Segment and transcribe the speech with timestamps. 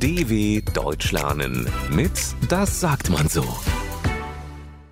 [0.00, 2.12] DW Deutsch lernen mit
[2.48, 3.44] Das sagt man so.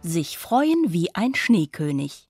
[0.02, 2.28] Sich freuen wie ein Schneekönig.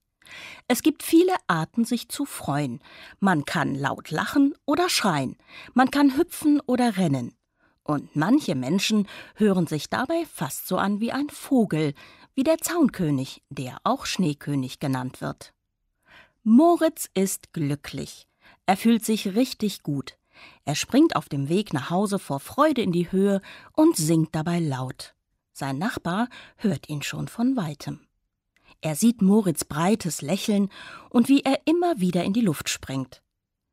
[0.69, 2.79] Es gibt viele Arten, sich zu freuen.
[3.19, 5.37] Man kann laut lachen oder schreien.
[5.75, 7.35] Man kann hüpfen oder rennen.
[7.83, 11.95] Und manche Menschen hören sich dabei fast so an wie ein Vogel,
[12.37, 15.53] wie der Zaunkönig, der auch Schneekönig genannt wird.
[16.45, 18.29] Moritz ist glücklich.
[18.67, 20.18] Er fühlt sich richtig gut.
[20.65, 23.41] Er springt auf dem Weg nach Hause vor Freude in die Höhe
[23.75, 25.15] und singt dabei laut.
[25.53, 28.01] Sein Nachbar hört ihn schon von weitem.
[28.81, 30.69] Er sieht Moritz breites Lächeln
[31.11, 33.23] und wie er immer wieder in die Luft springt.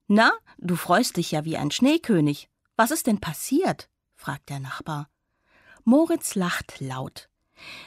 [0.07, 2.49] Na, du freust dich ja wie ein Schneekönig.
[2.75, 3.89] Was ist denn passiert?
[4.15, 5.09] fragt der Nachbar.
[5.83, 7.29] Moritz lacht laut.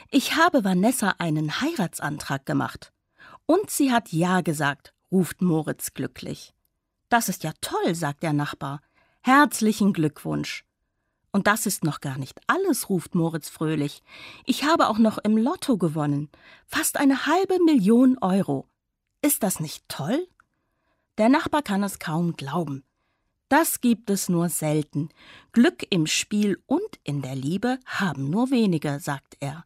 [0.09, 2.91] Ich habe Vanessa einen Heiratsantrag gemacht.
[3.45, 6.53] Und sie hat Ja gesagt, ruft Moritz glücklich.
[7.09, 8.81] Das ist ja toll, sagt der Nachbar.
[9.21, 10.63] Herzlichen Glückwunsch.
[11.31, 14.01] Und das ist noch gar nicht alles, ruft Moritz fröhlich.
[14.45, 16.29] Ich habe auch noch im Lotto gewonnen.
[16.65, 18.67] Fast eine halbe Million Euro.
[19.21, 20.27] Ist das nicht toll?
[21.17, 22.83] Der Nachbar kann es kaum glauben.
[23.49, 25.09] Das gibt es nur selten.
[25.51, 29.65] Glück im Spiel und in der Liebe haben nur wenige, sagt er.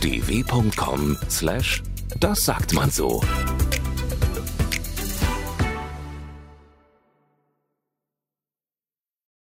[0.00, 1.82] dw.com/das
[2.44, 3.22] sagt man so.